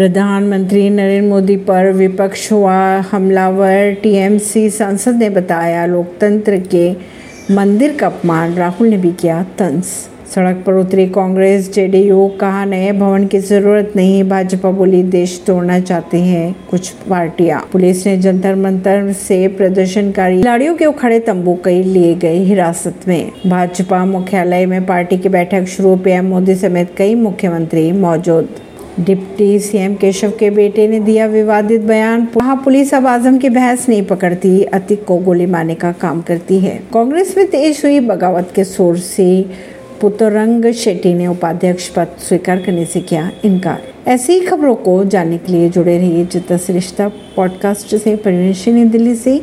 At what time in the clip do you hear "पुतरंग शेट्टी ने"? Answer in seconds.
40.00-41.26